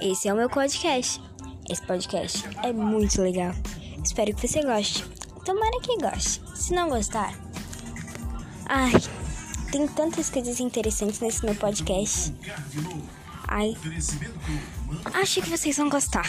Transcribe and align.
Esse 0.00 0.28
é 0.28 0.32
o 0.32 0.36
meu 0.36 0.48
podcast. 0.48 1.20
Esse 1.68 1.86
podcast 1.86 2.44
é 2.62 2.72
muito 2.72 3.20
legal. 3.20 3.54
Espero 4.02 4.34
que 4.34 4.46
você 4.46 4.62
goste. 4.62 5.04
Tomara 5.44 5.80
que 5.82 5.96
goste. 5.98 6.40
Se 6.54 6.74
não 6.74 6.88
gostar, 6.88 7.34
ai, 8.66 8.92
tem 9.70 9.86
tantas 9.88 10.30
coisas 10.30 10.60
interessantes 10.60 11.20
nesse 11.20 11.44
meu 11.44 11.54
podcast. 11.54 12.34
Ai, 13.46 13.76
acho 15.14 15.42
que 15.42 15.48
vocês 15.48 15.76
vão 15.76 15.88
gostar. 15.88 16.26